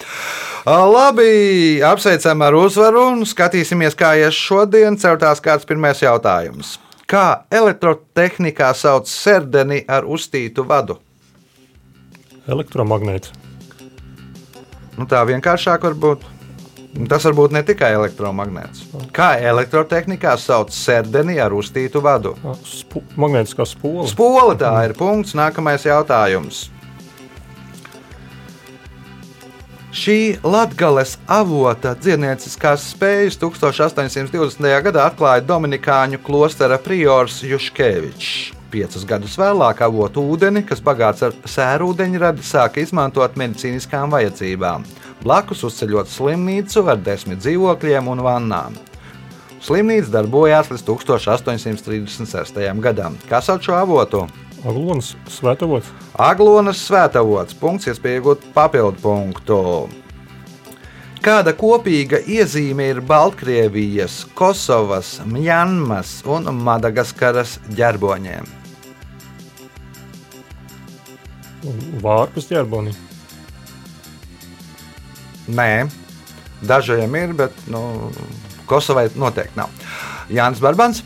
[0.66, 4.98] Labi, apsveicam ar uzvaru un skatīsimies, kā ies šodien.
[4.98, 6.78] Ceturtās kārtas pirmais jautājums.
[7.06, 10.98] Kā elektrotehnikā sauc sērdeni ar uztītu vadu?
[12.50, 13.30] Elektromagnēts.
[14.98, 16.31] Nu, tā vienkāršāk var būt.
[16.92, 18.84] Tas var būt ne tikai elektromagnēts.
[19.16, 22.34] Kā elektrotehnikā sauc sērdeni ar uztītu vadu?
[22.68, 24.04] Spu, magnētiskā spola.
[24.10, 25.32] Spola tā ir punkts.
[25.38, 26.66] Nākamais jautājums.
[29.92, 34.68] Šī latgales avota dziednieciskās spējas 1820.
[34.86, 38.52] gadā atklāja Dominikāņu klostera priors Juškevičs.
[38.72, 44.88] Piecus gadus vēlāk avotu ūdeni, kas bagāts ar sērūdeņradi, sāka izmantot medicīniskām vajadzībām.
[45.22, 48.78] Blakus uzceļot slimnīcu ar desmit dzīvokļiem un vannām.
[49.62, 52.58] Slimnīca darbojās līdz 1836.
[52.82, 53.18] gadam.
[53.30, 54.24] Kas sauc šo avotu?
[54.66, 55.90] Aglonas svētavots.
[56.18, 57.54] Aglonas svētavots.
[57.58, 59.60] Punkts, iespējot papildu punktu.
[61.22, 68.50] Kāda kopīga iezīme ir Baltkrievijas, Kosovas, Mjanmas un Madagaskaras ģerboņiem?
[72.02, 73.11] Vārpus ģerbonī.
[75.52, 75.88] Nē,
[76.64, 78.10] dažiem ir, bet nu,
[78.70, 79.72] Kosovai noteikti nav.
[80.32, 81.02] Jānis Barbans.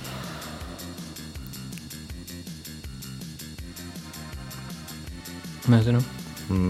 [5.67, 6.03] Nezinu.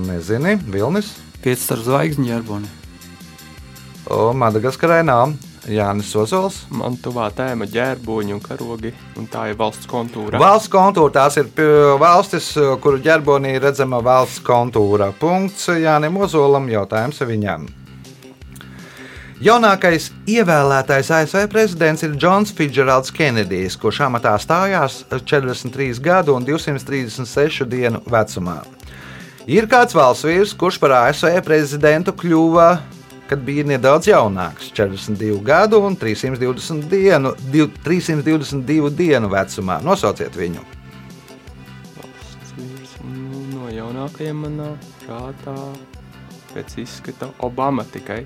[0.08, 1.12] Nezini, Vilnis.
[1.44, 2.70] Pieci ar zvaigzni ģerboni.
[4.16, 5.34] Un Madagaskarē nav.
[5.70, 6.60] Jānis Ozols.
[6.74, 10.38] Man tuvā tēma ģērboņi un karogi, un tā ir valsts kontūra.
[10.42, 11.50] Valsts kontūra tās ir
[12.00, 12.52] valstis,
[12.82, 15.10] kuru ģerbonī redzama valsts kontūra.
[15.20, 16.70] Punkts Jānim Ozolam.
[16.70, 17.66] Jautājums viņam.
[19.36, 27.66] Jaunākais ievēlētais ASV prezidents ir Džons Fitzgeralds Kenedijs, kurš amatā stājās 43 gadu un 236
[27.68, 28.62] dienu vecumā.
[29.44, 32.70] Ir kāds valsts vīrs, kurš par ASV prezidentu kļuva,
[33.28, 39.80] kad bija nedaudz jaunāks, 42 gadu un 320 dienu, div- 322 dienu vecumā.
[39.82, 40.62] Nosauciet viņu.
[43.06, 44.70] Nu, no jaunākajiem manā
[45.04, 45.54] prātā
[46.54, 48.22] pēc izskata Obama tikai.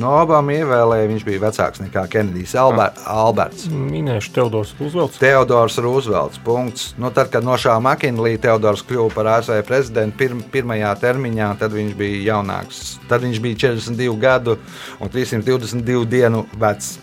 [0.00, 3.66] No Obama ievēlēja, viņš bija vecāks nekā Kenedijs Alber, Alberts.
[3.68, 5.18] Minēšu Teodors Roosevelts.
[5.20, 6.40] Teodors Roosevelts.
[6.46, 6.86] Punkts.
[6.96, 11.76] Nu, tad, kad no šā Makinlī Teodors kļuva par ASV prezidentu pirm, pirmajā termiņā, tad
[11.76, 12.80] viņš bija jaunāks.
[13.10, 14.56] Tad viņš bija 42 gadu
[14.96, 16.94] un 322 dienu vecs.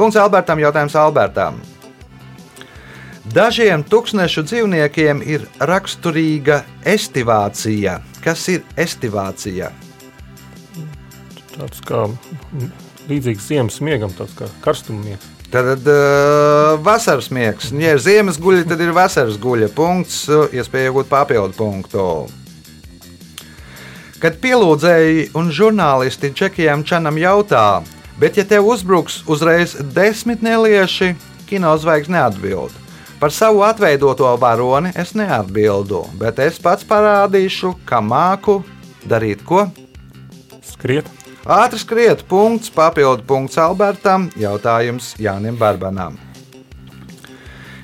[0.00, 0.58] Punkts Albertam.
[0.62, 1.62] Jautājums Albertam.
[3.32, 8.00] Dažiem tūkstnešu dzīvniekiem ir raksturīga estivācija.
[8.26, 9.70] Kas ir estivācija?
[11.52, 12.06] Tāds kā
[13.10, 15.30] līdzīgs ziemas miegam, tāds kā karstumnieks.
[15.52, 17.68] Tad uh, vasaras miegs.
[17.76, 19.68] Ja ir ziemas guļa, tad ir vasaras guļa.
[19.76, 22.06] Punkts, iespēja iegūt papildu punktu.
[24.22, 27.82] Kad pielūdzēji un žurnālisti Čekijam Čanam jautā,
[28.22, 31.12] bet ja tev uzbruks uzreiz desmit nelieši,
[31.50, 32.78] kino zvaigznes neatbild.
[33.20, 38.62] Par savu atveidoto varoni es neatbildu, bet es pats parādīšu, kā māku
[39.04, 39.66] darīt ko.
[40.64, 41.10] Skriet,
[41.42, 46.14] Ātri skriet, punkts, papildu punkts Albertam, jautājums Jānim Barbanam.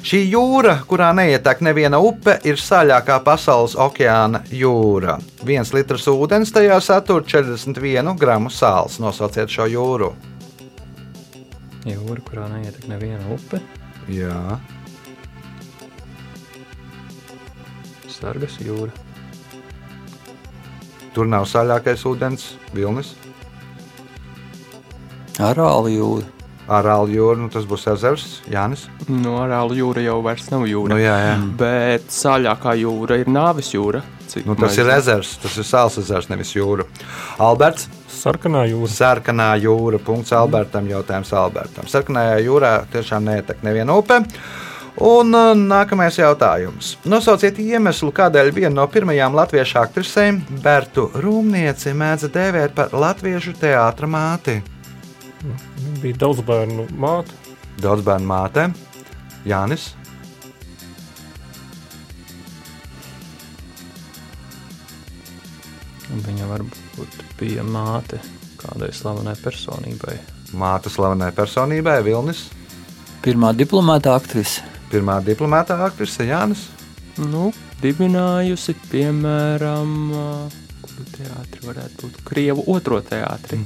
[0.07, 5.19] Šī jūra, kurā neietek neviena upe, ir saļākā pasaules okeāna jūra.
[5.43, 9.01] Viens litrs ūdens tajā satur 41 gramu sāls.
[9.03, 10.15] Nosauciet šo jūru.
[11.83, 13.59] Jūra, kurā neietek neviena upe.
[14.09, 14.61] Jā,
[18.19, 18.95] Sargas jūra.
[21.15, 23.18] tur nav saļākais ūdens, vilnis.
[25.39, 26.27] Arāli jūra.
[26.69, 28.89] Arāļu jūra, nu tas būs ezers, Jānis.
[29.09, 30.93] No Arālu jūra jau vairs nav jūra.
[30.93, 31.37] Nu, jā, jā.
[31.61, 34.03] Bet saļākā jūra ir nāves jūra.
[34.29, 36.85] cik Nu, tas ir ezers, tas ir sāls ezers, nevis jūra.
[37.41, 37.89] Alberts.
[38.13, 38.91] sarkanā jūra.
[38.93, 40.03] Sarkanā jūra.
[40.05, 40.91] Punkts Albertam.
[40.91, 41.89] Jautājums Albertam.
[41.89, 44.21] Sarkanajā jūrā tiešām neietek neviena upe.
[44.99, 46.97] Un uh, nākamais jautājums.
[47.07, 54.11] Nosauciet iemeslu, kādēļ viena no pirmajām latviešu aktrisēm, Bertu Rūmnieci, mēdza dēvēt par latviešu teātra
[54.11, 54.59] māti.
[55.43, 57.35] Viņa bija daudz bērnu māte.
[57.79, 58.67] Daudz bērnu māte,
[59.47, 59.93] Jānis.
[66.09, 68.19] Un Viņa varbūt bija māte
[68.59, 70.17] kādai slavenai personībai.
[70.59, 72.49] Māte slavenai personībai, Vilnis.
[73.23, 74.65] Pirmā diplomāta aktrise.
[74.91, 76.67] Pirmā diplomātā aktrise Jānis.
[77.19, 77.51] Nu,
[77.83, 80.29] dibinājusi, piemēram, ā,
[80.83, 83.61] kuru teātri varētu būt Krievu otro teātri.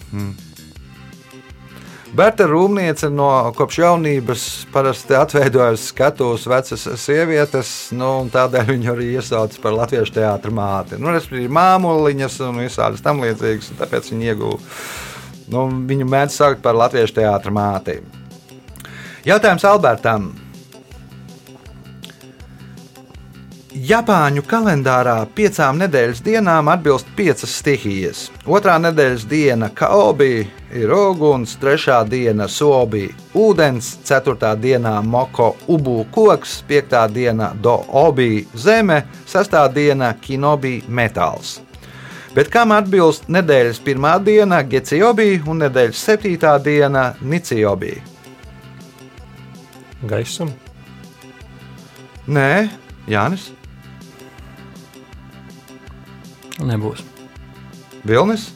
[2.12, 9.56] Berta Rūmniece no kopš jaunības parasti atveidojas skatuves vecas sievietes, nu, tādēļ viņu arī iesauc
[9.62, 11.00] par latviešu teātra māti.
[11.00, 14.60] Nu, respektīvi, māmuliņas un visādas tam līdzīgas, un tāpēc viņi ieguva.
[15.56, 18.02] Nu, viņu mēdz saukt par latviešu teātra māti.
[19.24, 20.28] Jautājums Albertam.
[23.72, 28.26] Japāņu kalendārā piecām nedēļas dienām atbilst piecas stihijas.
[28.44, 30.46] Otrā nedēļas diena- kaobi,
[30.76, 39.04] ir uguns, trešā diena- sobi, ūdens, ceturtā dienā- moko, ubu koks, piektā diena- do-obi, zeme,
[39.26, 41.60] sestā diena- kinobi, metāls.
[42.34, 48.02] Bet kam atbilst nedēļas pirmā diena- geciobi un nedēļas septītā diena- niciobi?
[50.06, 50.50] Gaisam,
[52.28, 52.68] Nē,
[53.08, 53.50] Jānis,
[56.66, 57.02] Nebūs.
[58.06, 58.50] Vilnis.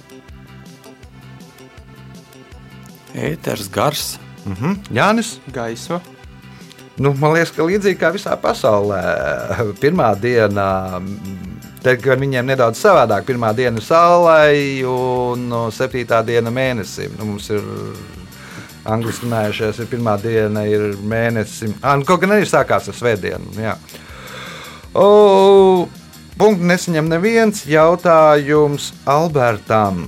[3.17, 4.19] Ēters gars.
[4.47, 4.79] Mhm.
[4.95, 5.39] Jānis.
[5.53, 6.01] Gaisma.
[6.97, 9.01] Nu, man liekas, ka līdzīgi kā visā pasaulē,
[9.83, 10.97] pirmā diena,
[11.85, 14.47] tad, viņiem nedaudz savādāk, pirmā diena ir saulē,
[14.89, 17.19] un no septītā diena mēnesim.
[17.19, 17.61] Nu, mums ir
[18.89, 21.77] angļuiski runājušies, ir pirmā diena ir mēnesim.
[21.83, 23.53] Ah, nu, kaut gan arī sākās ar svētdienu.
[23.61, 23.77] jā.
[24.97, 25.89] O,
[26.39, 30.07] punktu nesaņem neviens jautājums Albertam.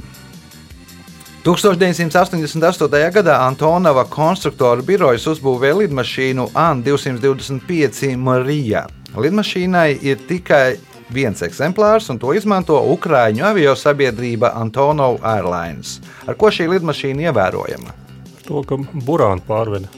[1.47, 2.99] 1988.
[3.15, 8.85] gadā Antonova konstruktoru birojas uzbūvēja lidmašīnu AN-225 Marija.
[9.17, 10.77] Lidmašīnai ir tikai
[11.15, 15.99] viens eksemplārs, un to izmanto Ukrāņu avio sabiedrība Antonov Airlines.
[16.29, 17.97] Ar ko šī lidmašīna ievērojama?
[18.45, 18.77] To, ka
[19.07, 19.89] burāni pārveda.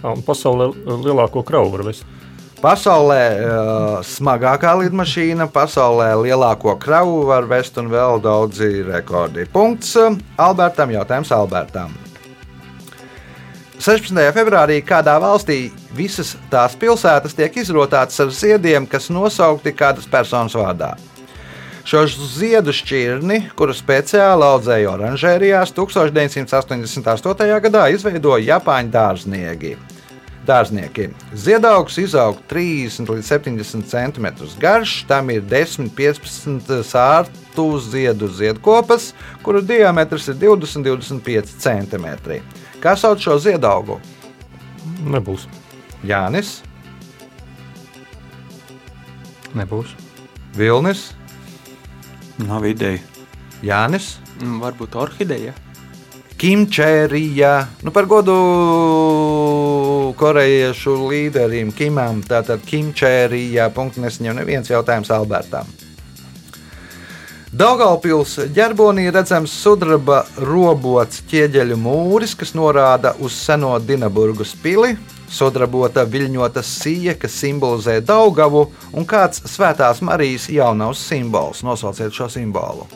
[0.00, 0.70] Un Pasaulē
[1.04, 2.08] lielāko kravu var vest.
[2.60, 9.46] Pasaulē uh, smagākā lidmašīna, pasaulē lielāko kravu var vest un vēl daudzi rekordi.
[9.48, 11.94] Punkts uh, Albertam, jautājums Albertam.
[13.80, 14.12] 16.
[14.36, 20.98] februārī kādā valstī visas tās pilsētas tiek izrotātas ar ziediem, kas nosaukti kādas personas vārdā.
[21.88, 27.56] Šo ziedu šķirni, kuru speciāli audzēja oranžērijās, 1988.
[27.64, 29.78] gadā izveidoja Japāņu dārznieki.
[30.50, 31.10] Dārznieki.
[31.38, 34.26] Ziedaugs izaug 30 līdz 70 cm
[34.62, 39.12] garš, tam ir 10-15 sārtu ziedu ziedkopas,
[39.46, 42.40] kuru diametrs ir 20-25 cm.
[42.82, 44.00] Kā sauc šo ziedaugu?
[45.06, 45.46] Nebūs.
[46.04, 46.58] Jānis,
[49.54, 49.94] Nebūs.
[50.54, 51.10] Vilnis,
[52.40, 53.00] Nav ideja.
[53.66, 54.14] Jānis.
[54.40, 55.52] Mm, Varbūt orhideja.
[56.40, 58.34] Kimčērija, nu par godu
[60.16, 65.68] korejiešu līderim Kimam, tātad Kimčērija, punkts nesaņem neviens jautājums Albertam.
[67.52, 74.94] Daugaupils ģerbonī redzams sudraba robots ķieģeļu mūris, kas norāda uz seno Dinaburgas pili,
[75.28, 78.64] sudrabota viļņota sija, kas simbolizē Daugavu,
[78.96, 81.60] un kāds svētās Marijas jaunavas simbols.
[81.68, 82.88] Nosauciet šo simbolu.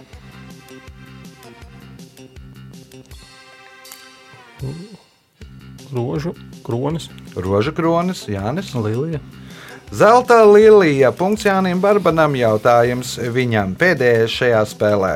[5.94, 6.34] Rožu,
[6.66, 7.08] kronis.
[7.36, 8.74] Roža kronis, Jānis.
[8.74, 9.20] Lilija.
[9.94, 11.12] Zelta līnija.
[11.14, 12.34] Punkts Jānim Barbanam.
[12.34, 15.14] Jautājums viņam pēdējais šajā spēlē.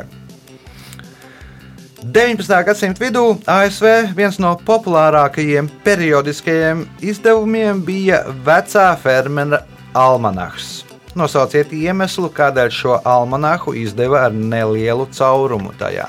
[1.98, 2.52] 19.
[2.64, 9.64] gadsimta vidū ASV viens no populārākajiem periodiskajiem izdevumiem bija vecā fermera
[9.98, 10.84] almanahs.
[11.18, 16.06] Nosauciet iemeslu, kādēļ šo almanahu izdeva ar nelielu caurumu tajā.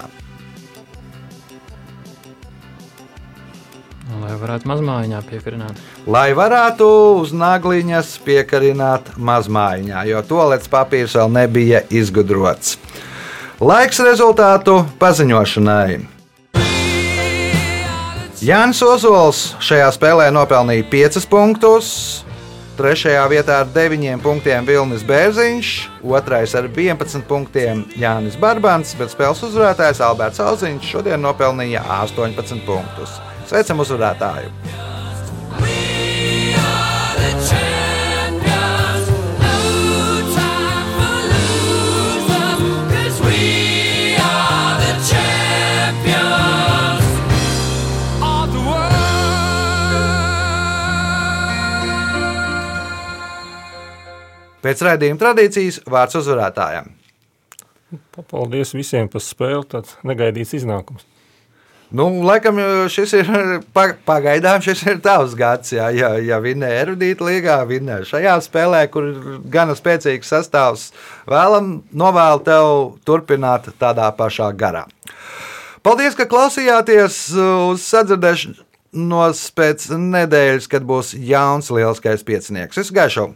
[4.19, 5.79] Lai varētu mazmājiņā piekarināt.
[6.09, 6.87] Lai varētu
[7.21, 12.75] uz nagliņas piekarināt mazmaiņā, jo toplets papīrs vēl nebija izgudrots.
[13.59, 15.99] Laiks rezultātu paziņošanai.
[18.39, 21.89] Jānis Ozols šajā spēlē nopelnīja 5 punktus.
[22.79, 25.71] Trešajā vietā ar 9 punktiem Vilnis Bērziņš,
[26.07, 33.19] otrais ar 11 punktiem Jānis Barbans, bet spēles uzvarētājs Alberts Alziņš šodien nopelnīja 18 punktus.
[33.49, 34.51] Sveicam uzvarētāju!
[54.59, 56.91] Pēc raidījuma tradīcijas vārds uzvarētājiem.
[58.29, 59.65] Paldies visiem par spēli.
[59.71, 61.07] Tāds negaidīts iznākums.
[61.89, 62.59] Nu, laikam
[62.93, 63.29] šis ir
[63.73, 65.71] pa- pagaidām šis ir tavs gads.
[65.73, 70.91] Jā, ja, ja vinnē erudīta līgā, vinnē šajā spēlē, kur ir gana spēcīgs sastāvs,
[71.29, 72.69] vēlam novēlu tev
[73.09, 74.85] turpināt tādā pašā garā.
[75.81, 82.77] Paldies, ka klausījāties uz sadzirdēšanos pēc nedēļas, kad būs jauns lielskais piecinieks.
[82.85, 83.31] Es gaišu!